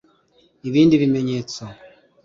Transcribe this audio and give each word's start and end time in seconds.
Ibindi 0.67 0.95
bimenyetso 1.01 1.61